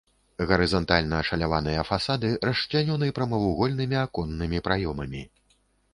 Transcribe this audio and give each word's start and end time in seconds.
Гарызантальна 0.51 1.19
ашаляваныя 1.23 1.83
фасады 1.89 2.33
расчлянёны 2.49 3.11
прамавугольнымі 3.19 3.97
аконнымі 4.05 4.57
праёмамі. 4.69 5.23